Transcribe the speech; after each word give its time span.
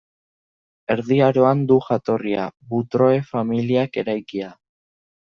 Erdi 0.93 1.19
Aroan 1.25 1.61
du 1.71 1.77
jatorria, 1.87 2.45
Butroe 2.71 3.21
familiak 3.29 4.01
eraikia. 4.05 4.51